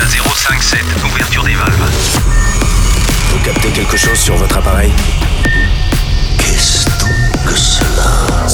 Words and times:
à 0.00 0.06
057, 0.06 0.80
ouverture 1.12 1.44
des 1.44 1.54
valves. 1.54 1.90
Vous 3.32 3.38
captez 3.44 3.68
quelque 3.68 3.96
chose 3.96 4.18
sur 4.18 4.34
votre 4.36 4.56
appareil 4.56 4.92
Qu'est-ce 6.38 6.86
donc 6.98 7.46
que 7.46 7.54
cela 7.54 8.46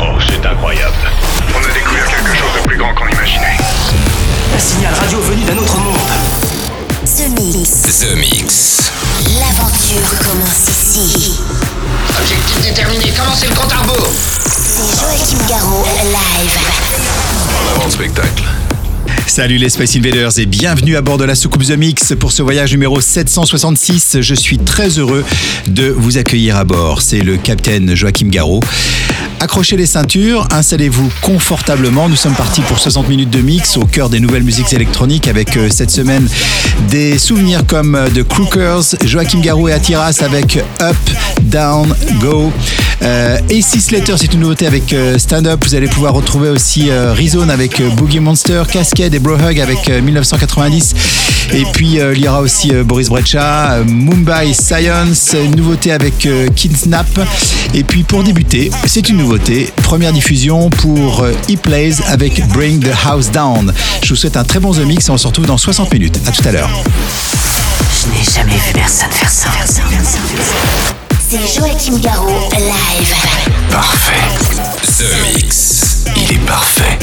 Oh, 0.00 0.18
c'est 0.28 0.46
incroyable. 0.46 0.94
On 1.54 1.58
a 1.58 1.72
découvert 1.72 2.06
quelque 2.06 2.34
chose 2.36 2.52
de 2.60 2.66
plus 2.66 2.76
grand 2.76 2.94
qu'on 2.94 3.08
imaginait. 3.08 3.56
Un 4.54 4.58
signal 4.58 4.94
radio 4.94 5.20
venu 5.20 5.44
d'un 5.44 5.56
autre 5.56 5.78
monde. 5.78 5.96
The 7.04 7.40
Mix. 7.40 8.00
The 8.00 8.16
Mix. 8.16 8.92
L'aventure 9.40 10.18
commence 10.26 10.68
ici. 10.68 11.40
Objectif 12.20 12.60
déterminé, 12.62 13.12
commencez 13.16 13.48
le 13.48 13.54
compte 13.54 13.72
à 13.72 13.78
rebours 13.78 14.08
C'est 14.46 15.00
Joachim 15.00 15.38
Garraud, 15.48 15.84
live. 16.04 16.58
En 17.48 17.74
avant 17.74 17.84
le 17.86 17.90
spectacle. 17.90 18.44
Salut 19.26 19.56
les 19.56 19.68
Space 19.68 19.96
Invaders 19.96 20.38
et 20.38 20.46
bienvenue 20.46 20.96
à 20.96 21.00
bord 21.00 21.18
de 21.18 21.24
la 21.24 21.34
soucoupe 21.34 21.64
The 21.64 21.76
Mix 21.76 22.14
pour 22.18 22.30
ce 22.30 22.42
voyage 22.42 22.72
numéro 22.72 23.00
766. 23.00 24.18
Je 24.20 24.34
suis 24.34 24.58
très 24.58 24.90
heureux 24.98 25.24
de 25.66 25.88
vous 25.88 26.18
accueillir 26.18 26.56
à 26.56 26.64
bord. 26.64 27.02
C'est 27.02 27.20
le 27.20 27.36
capitaine 27.36 27.94
Joachim 27.94 28.28
Garraud. 28.28 28.60
Accrochez 29.40 29.76
les 29.76 29.86
ceintures, 29.86 30.46
installez-vous 30.52 31.10
confortablement. 31.20 32.08
Nous 32.08 32.16
sommes 32.16 32.34
partis 32.34 32.60
pour 32.62 32.78
60 32.78 33.08
minutes 33.08 33.30
de 33.30 33.40
mix 33.40 33.76
au 33.76 33.84
cœur 33.84 34.08
des 34.08 34.20
nouvelles 34.20 34.44
musiques 34.44 34.72
électroniques 34.72 35.26
avec 35.26 35.56
euh, 35.56 35.68
cette 35.70 35.90
semaine 35.90 36.28
des 36.88 37.18
souvenirs 37.18 37.66
comme 37.66 37.94
euh, 37.94 38.08
The 38.08 38.22
Crookers, 38.22 38.94
Joachim 39.04 39.40
Garraud 39.40 39.68
et 39.68 39.72
Atiras 39.72 40.20
avec 40.22 40.58
Up, 40.80 40.96
Down, 41.42 41.94
Go. 42.20 42.52
Euh, 43.02 43.38
AC 43.50 43.80
Slater, 43.80 44.14
c'est 44.16 44.32
une 44.32 44.40
nouveauté 44.40 44.66
avec 44.66 44.92
euh, 44.92 45.18
Stand 45.18 45.46
Up. 45.46 45.64
Vous 45.64 45.74
allez 45.74 45.88
pouvoir 45.88 46.14
retrouver 46.14 46.48
aussi 46.48 46.88
euh, 46.88 47.12
Rezone 47.12 47.50
avec 47.50 47.80
euh, 47.80 47.90
Boogie 47.90 48.20
Monster, 48.20 48.62
Cascade 48.70 49.13
et 49.14 49.18
Brohug 49.18 49.60
avec 49.60 49.88
euh, 49.88 50.00
1990. 50.02 50.94
Et 51.52 51.64
puis 51.72 52.00
euh, 52.00 52.14
il 52.14 52.24
y 52.24 52.28
aura 52.28 52.40
aussi 52.40 52.74
euh, 52.74 52.84
Boris 52.84 53.08
Brecha, 53.08 53.72
euh, 53.74 53.84
Mumbai 53.84 54.52
Science, 54.52 55.34
nouveauté 55.56 55.92
avec 55.92 56.26
euh, 56.26 56.48
Kidsnap. 56.48 57.06
Et 57.74 57.84
puis 57.84 58.02
pour 58.02 58.24
débuter, 58.24 58.70
c'est 58.86 59.08
une 59.08 59.18
nouveauté, 59.18 59.72
première 59.82 60.12
diffusion 60.12 60.70
pour 60.70 61.20
euh, 61.20 61.32
E-Plays 61.50 62.02
avec 62.08 62.46
Bring 62.48 62.80
the 62.80 62.92
House 63.06 63.30
Down. 63.30 63.72
Je 64.02 64.08
vous 64.10 64.16
souhaite 64.16 64.36
un 64.36 64.44
très 64.44 64.58
bon 64.60 64.72
The 64.72 64.84
Mix 64.84 65.08
et 65.08 65.10
on 65.10 65.18
se 65.18 65.26
retrouve 65.26 65.46
dans 65.46 65.58
60 65.58 65.92
minutes. 65.92 66.18
À 66.26 66.32
tout 66.32 66.46
à 66.48 66.52
l'heure. 66.52 66.70
Je 68.02 68.08
n'ai 68.08 68.24
jamais 68.24 68.56
vu 68.58 68.72
personne 68.72 69.10
faire 69.10 69.30
ça. 69.30 69.48
C'est 71.28 71.38
Joachim 71.60 71.98
Garraud, 71.98 72.48
live. 72.52 73.14
Parfait. 73.70 74.22
The 74.98 75.36
Mix. 75.36 76.04
Il 76.16 76.32
est 76.34 76.46
parfait. 76.46 76.98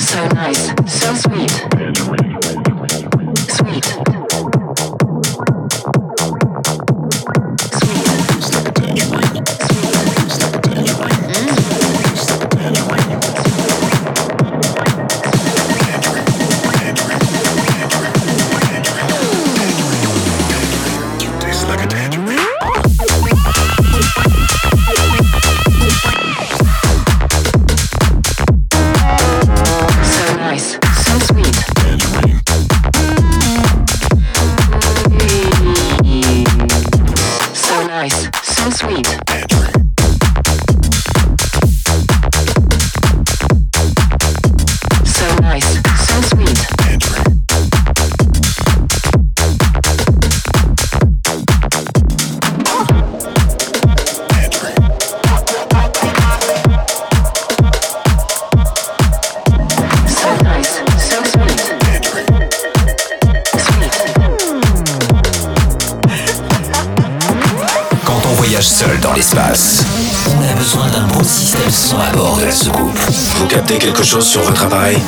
So 0.00 0.26
nice, 0.28 0.72
so 0.86 1.14
sweet. 1.14 1.79
Chose 74.10 74.26
sur 74.26 74.42
votre 74.42 74.64
appareil 74.64 74.98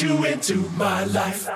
you 0.00 0.24
into 0.24 0.68
my 0.76 1.04
life. 1.04 1.48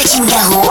Alex 0.00 0.18
Nougaro, 0.18 0.62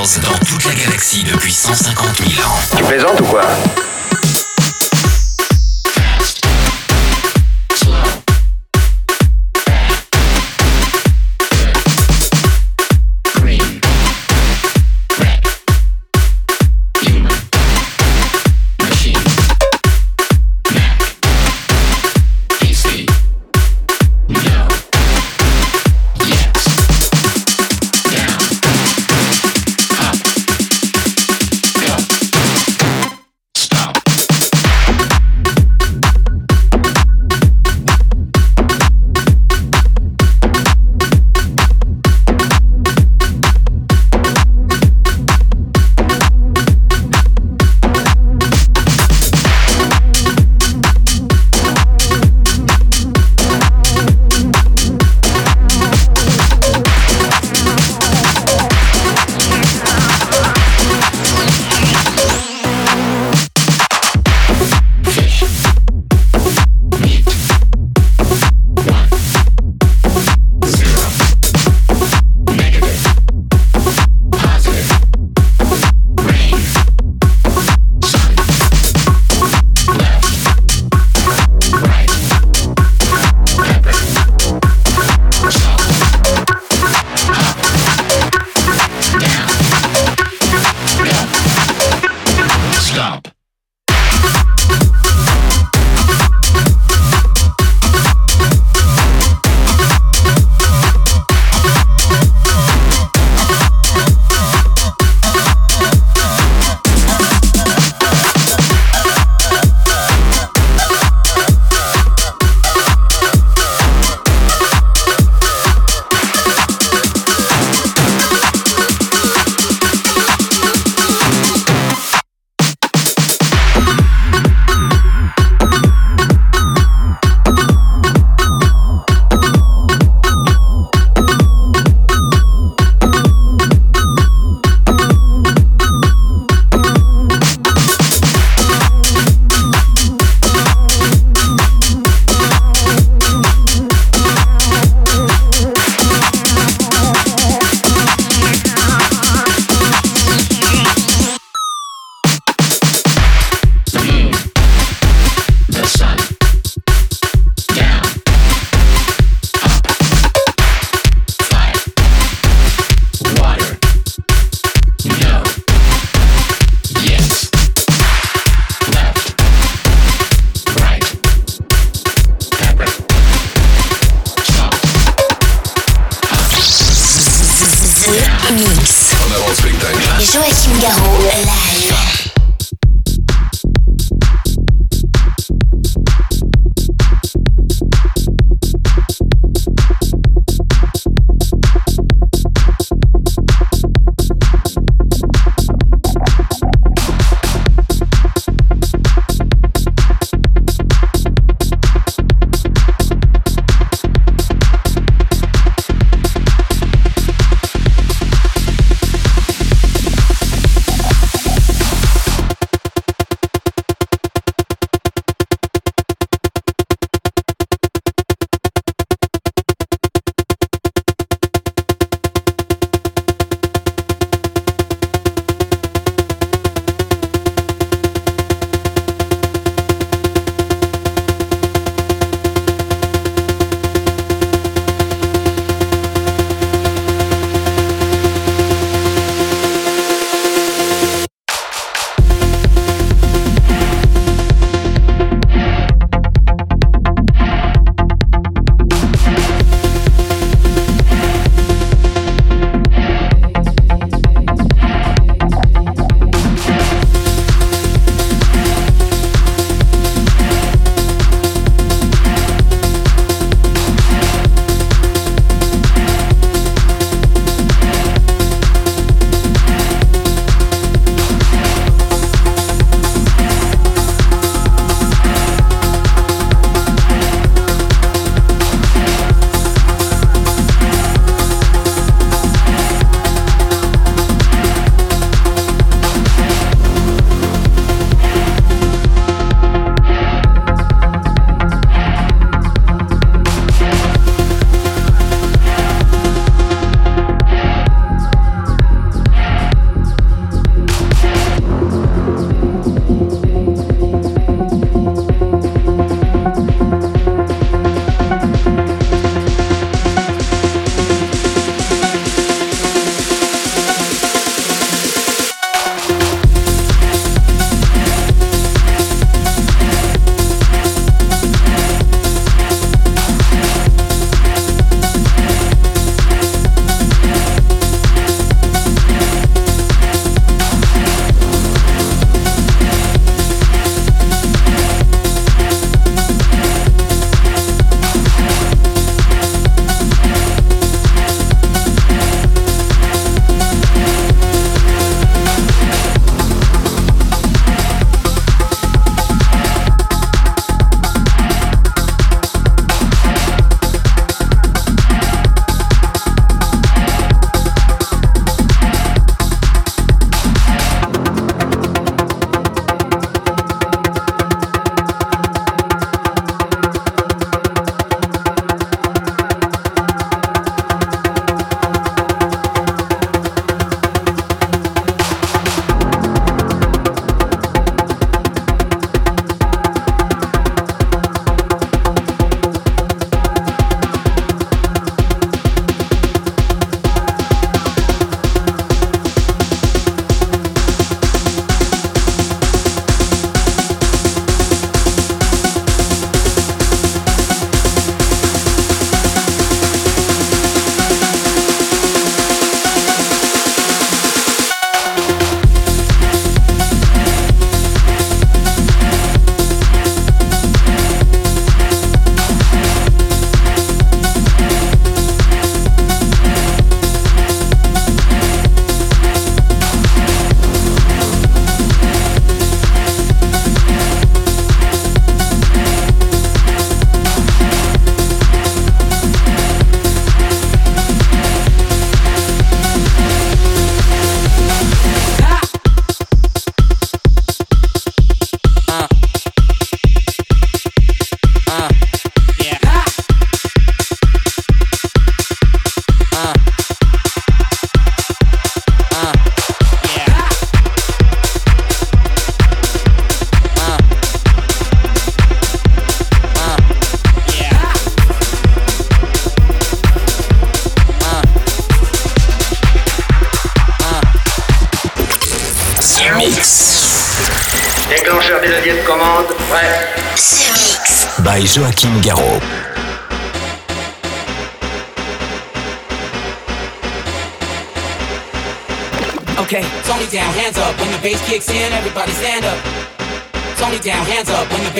Miles. 0.00 0.29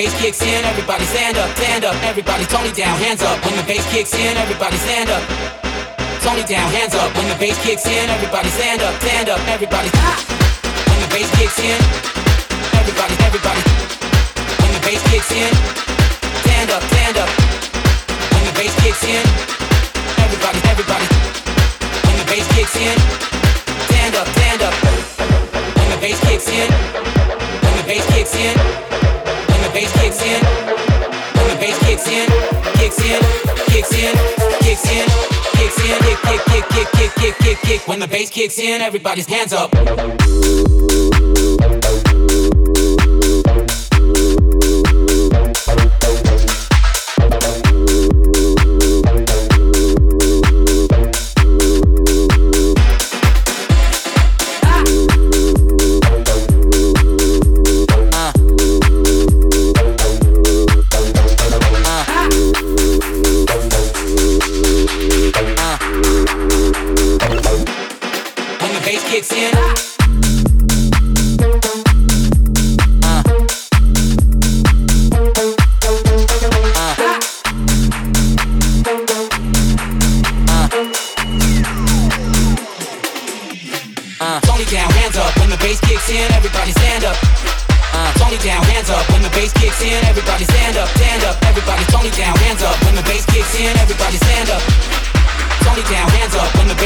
Bass 0.01 0.17
kicks 0.17 0.41
in, 0.41 0.65
everybody 0.65 1.05
stand 1.05 1.37
up, 1.37 1.51
stand 1.61 1.85
up. 1.85 1.93
Everybody, 2.09 2.45
Tony 2.49 2.73
down, 2.73 2.97
hands 3.05 3.21
up. 3.21 3.37
When 3.45 3.53
the 3.61 3.65
bass 3.69 3.85
kicks 3.93 4.15
in, 4.17 4.33
everybody 4.33 4.77
stand 4.81 5.11
up. 5.13 5.21
Tony 6.25 6.41
down, 6.49 6.73
hands 6.73 6.95
up. 6.97 7.13
When 7.13 7.29
the 7.29 7.37
bass 7.37 7.61
kicks 7.61 7.85
in, 7.85 8.09
everybody 8.09 8.49
stand 8.49 8.81
up, 8.81 8.97
stand 9.05 9.29
up. 9.29 9.41
Everybody, 9.45 9.93
when 9.93 10.99
the 11.05 11.11
bass 11.13 11.29
kicks 11.37 11.61
in, 11.61 11.77
everybody, 12.81 13.13
everybody. 13.29 13.61
When 14.65 14.73
the 14.73 14.81
bass 14.89 15.05
kicks 15.13 15.33
in, 15.37 15.53
stand 16.49 16.71
up, 16.73 16.83
stand 16.89 17.17
up. 17.21 17.31
When 18.33 18.43
the 18.49 18.55
bass 18.57 18.73
kicks 18.81 19.05
in, 19.05 19.25
everybody, 20.17 20.61
everybody. 20.73 21.09
When 22.09 22.17
the 22.17 22.25
bass 22.25 22.47
kicks 22.57 22.77
in, 22.81 22.97
stand 23.85 24.17
up, 24.17 24.29
stand 24.33 24.65
up. 24.65 24.75
When 25.77 25.89
the 25.93 25.99
bass 26.01 26.19
kicks 26.25 26.49
in, 26.49 26.69
when 27.61 27.75
the 27.77 27.85
bass 27.85 28.07
kicks 28.17 28.35
in, 28.41 28.90
kicks 30.11 30.23
in, 30.23 30.45
when 31.37 31.49
the 31.49 31.57
bass 31.61 31.79
kicks 31.79 32.09
in, 32.09 32.27
kicks 32.75 32.99
in, 32.99 33.23
kicks 33.71 33.93
in, 33.93 34.17
kicks 34.59 34.85
in, 34.91 35.07
kicks 35.55 35.79
in, 35.85 35.99
kick, 36.03 36.19
kick, 36.23 36.45
kick, 36.47 36.69
kick, 36.69 36.93
kick, 36.93 37.15
kick, 37.15 37.39
kick, 37.39 37.59
kick. 37.59 37.89
When 37.89 38.01
the 38.01 38.09
bass 38.09 38.31
kicks 38.31 38.59
in, 38.59 38.81
everybody's 38.81 39.27
hands 39.27 39.53
up. 39.53 39.71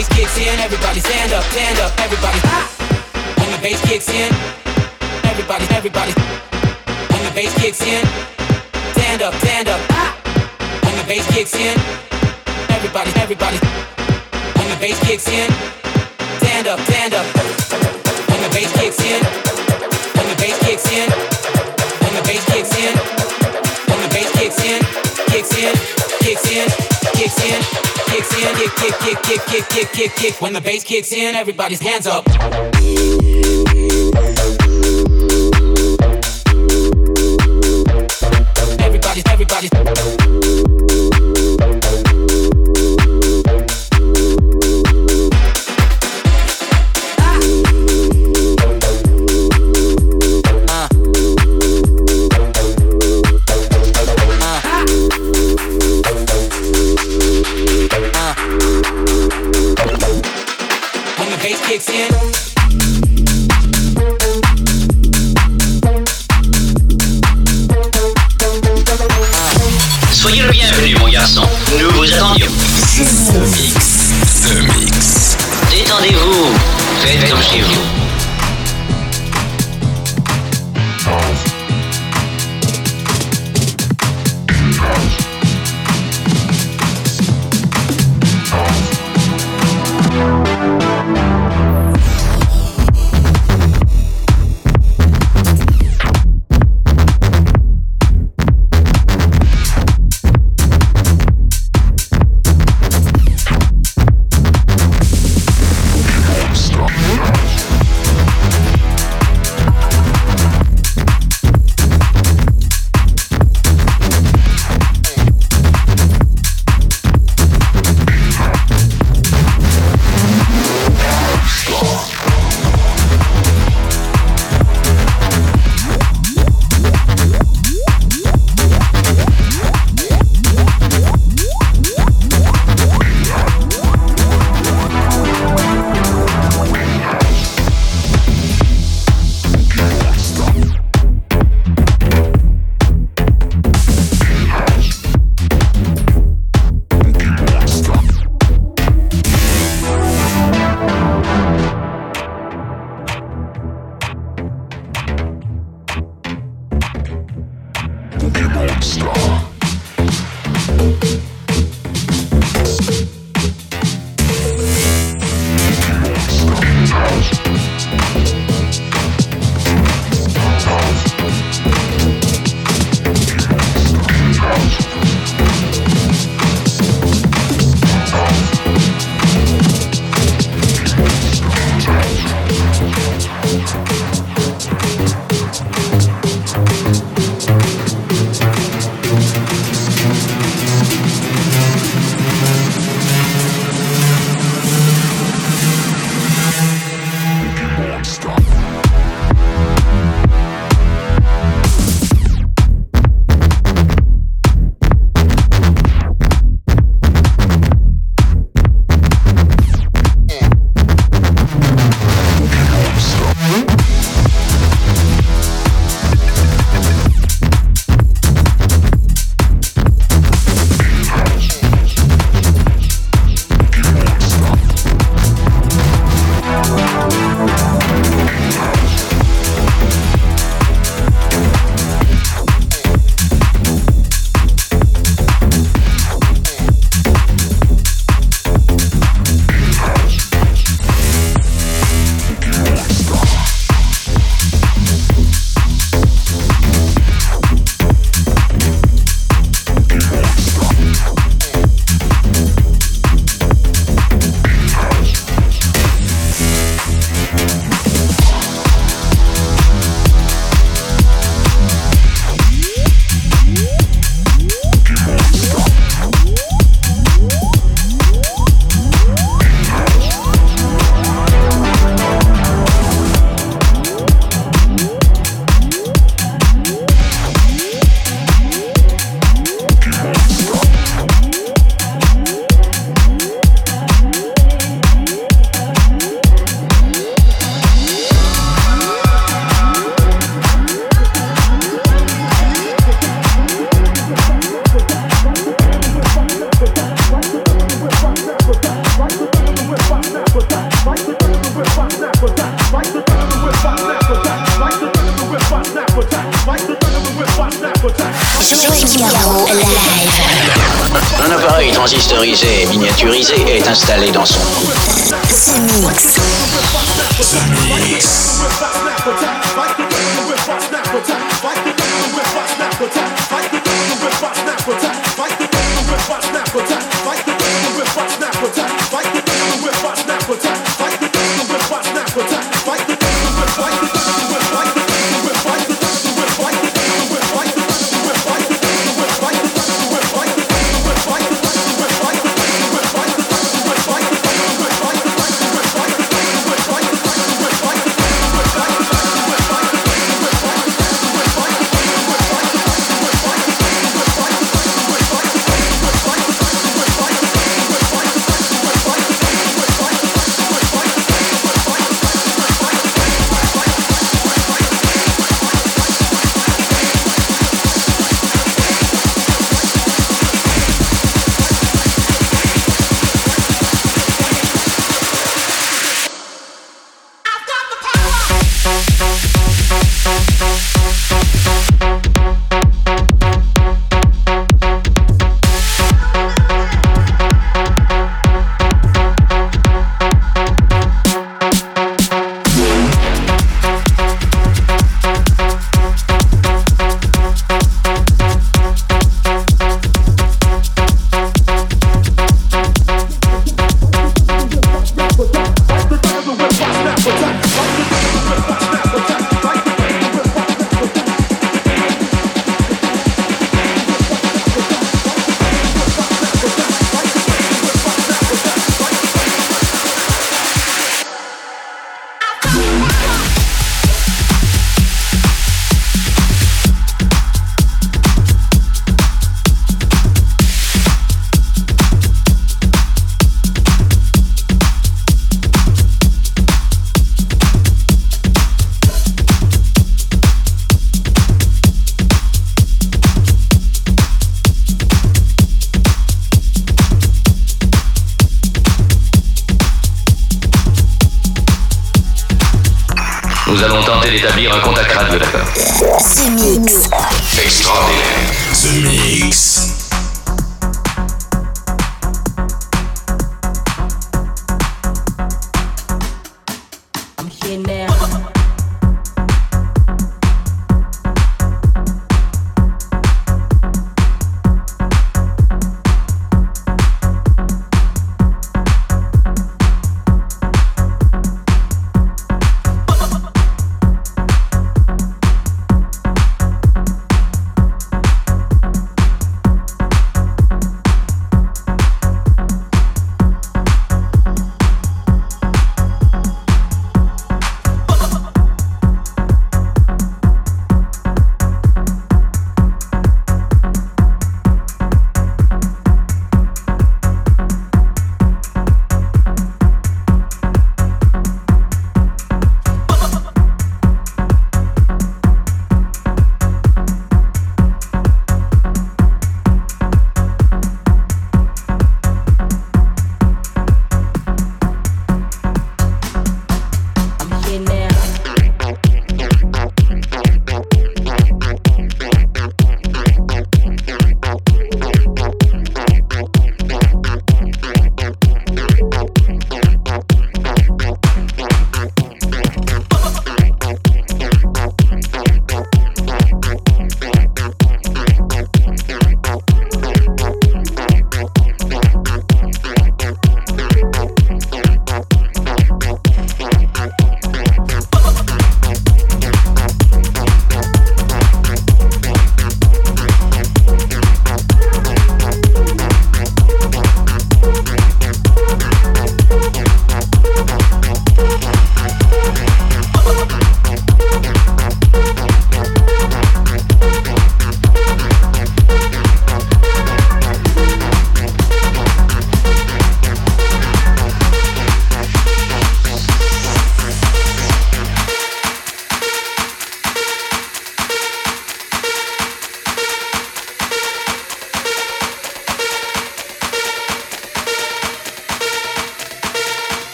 Bass 0.00 0.16
kicks 0.16 0.38
in, 0.38 0.58
everybody 0.60 0.98
stand 1.00 1.32
up, 1.32 1.44
stand 1.52 1.78
up. 1.78 1.92
Everybody, 2.00 2.40
when 3.36 3.50
the 3.52 3.60
bass 3.60 3.80
kicks 3.84 4.08
in, 4.08 4.32
everybody, 5.28 5.64
everybody. 5.76 6.12
When 7.12 7.20
the 7.28 7.32
bass 7.34 7.52
kicks 7.60 7.82
in, 7.82 8.00
stand 8.96 9.20
up, 9.20 9.34
stand 9.44 9.68
up. 9.68 9.80
When 10.84 10.96
the 10.96 11.04
bass 11.04 11.26
kicks 11.28 11.54
in, 11.54 11.76
everybody, 12.72 13.12
everybody. 13.20 13.58
When 14.56 14.68
the 14.72 14.78
bass 14.80 14.98
kicks 15.04 15.28
in, 15.28 15.52
stand 16.40 16.66
up, 16.66 16.80
stand 16.88 17.12
up. 17.12 17.26
When 18.30 18.40
the 18.40 18.50
bass 18.56 18.72
kicks 18.80 19.00
in, 19.04 19.20
when 20.16 20.26
the 20.32 20.36
bass 20.40 20.56
kicks 20.64 20.88
in, 20.96 21.10
when 22.00 22.12
the 22.16 22.22
bass 22.24 22.44
kicks 22.48 22.72
in, 22.72 22.96
when 23.84 24.00
the 24.00 24.08
bass 24.16 24.32
kicks 24.32 24.64
in, 24.64 24.80
kicks 25.28 25.52
in, 25.60 25.74
kicks 26.24 26.46
in, 26.48 26.68
kicks 27.12 27.44
in, 27.44 27.60
kicks 27.60 27.84
in, 27.84 27.89
kick, 28.10 28.24
kick, 28.76 28.98
kick, 28.98 29.22
kick, 29.22 29.42
kick, 29.46 29.68
kick, 29.68 29.92
kick, 29.92 30.14
kick. 30.16 30.40
When 30.40 30.52
the 30.52 30.60
bass 30.60 30.84
kicks 30.84 31.12
in, 31.12 31.34
everybody's 31.34 31.80
hands 31.80 32.06
up. 32.06 32.26
Everybody, 38.80 39.22
everybody. 39.26 40.59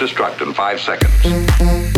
Self-destruct 0.00 0.40
in 0.40 0.54
five 0.54 0.80
seconds. 0.80 1.89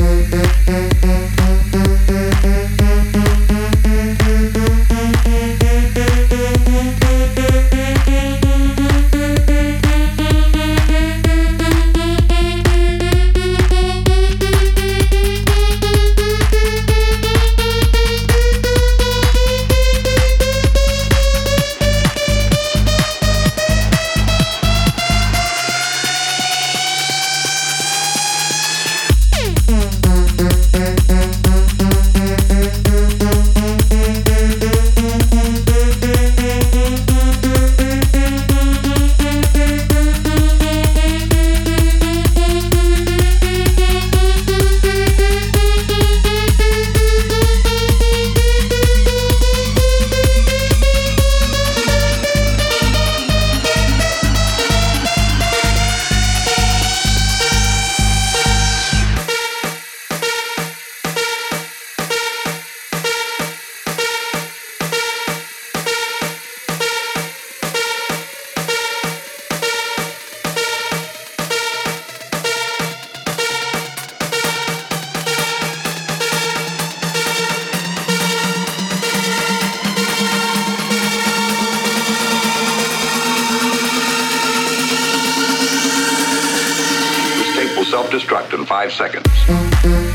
Self-destruct 88.13 88.53
in 88.53 88.67
five 88.67 88.93
seconds. 88.93 90.12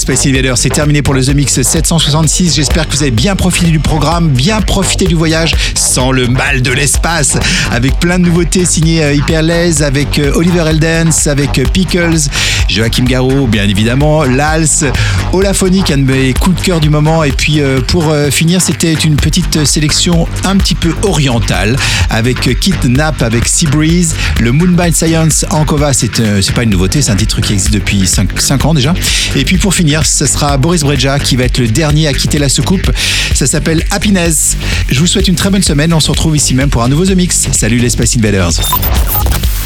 Space 0.00 0.24
Invaders, 0.24 0.56
c'est 0.56 0.70
terminé 0.70 1.02
pour 1.02 1.12
le 1.12 1.22
The 1.22 1.34
Mix 1.34 1.60
766. 1.60 2.54
J'espère 2.54 2.88
que 2.88 2.96
vous 2.96 3.02
avez 3.02 3.10
bien 3.10 3.36
profité 3.36 3.70
du 3.70 3.80
programme, 3.80 4.30
bien 4.30 4.62
profité 4.62 5.04
du 5.04 5.14
voyage 5.14 5.54
sans 5.74 6.10
le 6.10 6.26
mal 6.26 6.62
de 6.62 6.72
l'espace, 6.72 7.36
avec 7.70 8.00
plein 8.00 8.18
de 8.18 8.24
nouveautés 8.24 8.64
signées 8.64 9.02
euh, 9.02 9.12
Hyperlaise, 9.12 9.82
avec 9.82 10.18
euh, 10.18 10.32
Oliver 10.34 10.64
Eldens, 10.66 11.26
avec 11.26 11.58
euh, 11.58 11.64
Pickles, 11.64 12.30
Joachim 12.68 13.04
Garraud, 13.04 13.46
bien 13.46 13.64
évidemment, 13.64 14.24
Lals, 14.24 14.90
Olaphonic, 15.34 15.90
un 15.90 15.98
de 15.98 16.02
mes 16.04 16.32
coups 16.32 16.56
de 16.56 16.64
cœur 16.64 16.80
du 16.80 16.88
moment. 16.88 17.22
Et 17.24 17.32
puis 17.32 17.60
pour 17.88 18.14
finir, 18.30 18.62
c'était 18.62 18.94
une 18.94 19.16
petite 19.16 19.64
sélection 19.64 20.28
un 20.44 20.56
petit 20.56 20.76
peu 20.76 20.94
orientale, 21.02 21.76
avec 22.10 22.60
Kidnap, 22.60 23.22
avec 23.22 23.48
Seabreeze, 23.48 24.14
le 24.40 24.52
Moonbind 24.52 24.94
Science 24.94 25.44
Ankova, 25.50 25.92
c'est 25.92 26.52
pas 26.54 26.62
une 26.62 26.70
nouveauté, 26.70 27.02
c'est 27.02 27.10
un 27.10 27.16
titre 27.16 27.40
qui 27.40 27.54
existe 27.54 27.72
depuis 27.72 28.06
5, 28.06 28.64
ans 28.64 28.74
déjà. 28.74 28.94
Et 29.34 29.44
puis 29.44 29.58
pour 29.58 29.74
finir, 29.74 29.89
ce 30.02 30.26
sera 30.26 30.56
Boris 30.56 30.82
Breja 30.82 31.18
qui 31.18 31.36
va 31.36 31.44
être 31.44 31.58
le 31.58 31.66
dernier 31.66 32.06
à 32.06 32.12
quitter 32.12 32.38
la 32.38 32.48
soucoupe. 32.48 32.90
Ça 33.34 33.46
s'appelle 33.46 33.84
Happiness. 33.90 34.56
Je 34.88 35.00
vous 35.00 35.06
souhaite 35.06 35.26
une 35.26 35.34
très 35.34 35.50
bonne 35.50 35.62
semaine. 35.62 35.92
On 35.92 36.00
se 36.00 36.10
retrouve 36.10 36.36
ici 36.36 36.54
même 36.54 36.70
pour 36.70 36.82
un 36.82 36.88
nouveau 36.88 37.04
The 37.04 37.16
Mix. 37.16 37.48
Salut 37.52 37.78
les 37.78 37.90
Space 37.90 38.16
Invaders. 38.16 38.52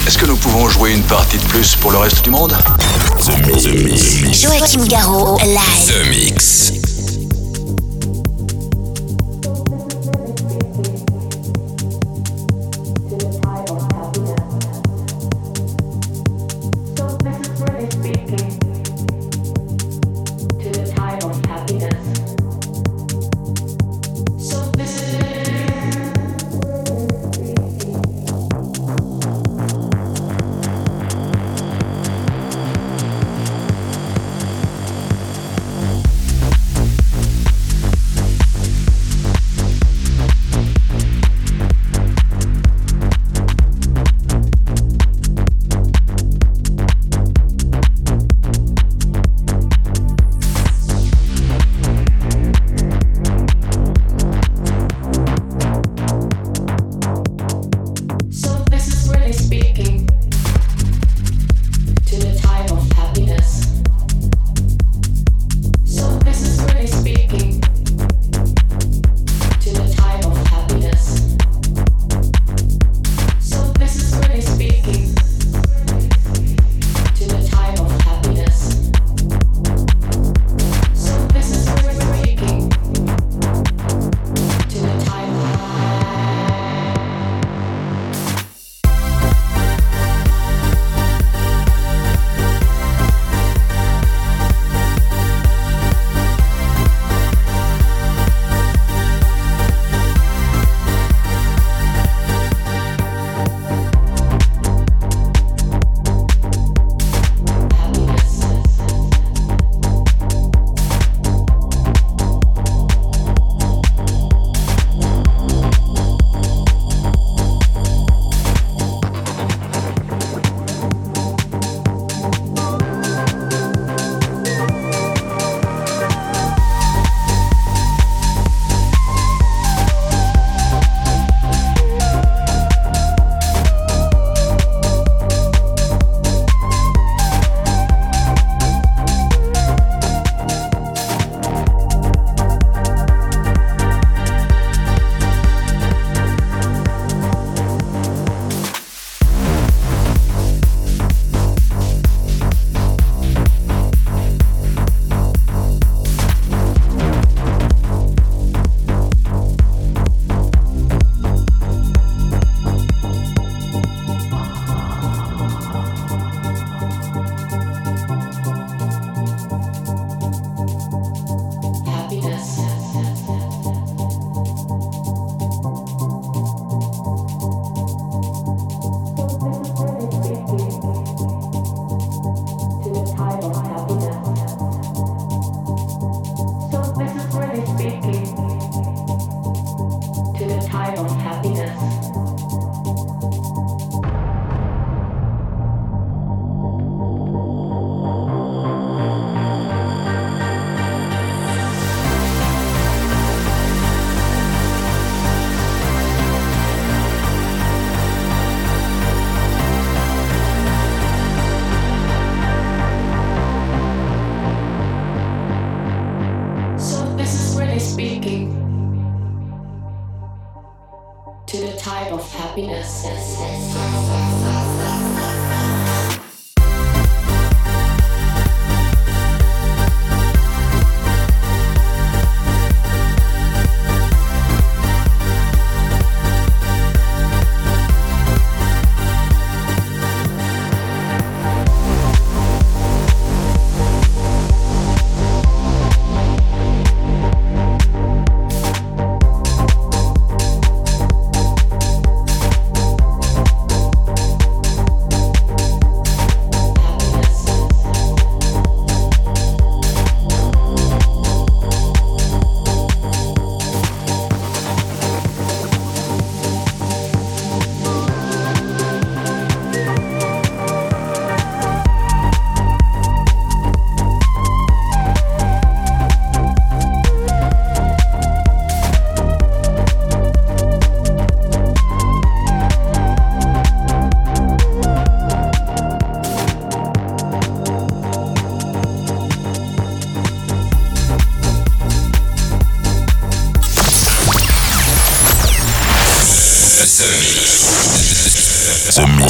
Est-ce 0.07 0.19
que 0.19 0.27
nous 0.27 0.37
pouvons 0.37 0.69
jouer 0.69 0.93
une 0.93 1.03
partie 1.03 1.37
de 1.37 1.43
plus 1.45 1.77
pour 1.77 1.93
le 1.93 1.99
reste 1.99 2.25
du 2.25 2.31
monde? 2.31 2.57
The 3.21 3.75
Mix. 3.75 4.43
Joachim 4.43 4.87
Garraud, 4.87 5.39
live. 5.41 5.89
The 5.89 6.09
Mix. 6.09 6.94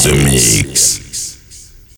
the 0.03 0.13
mix. 0.25 0.64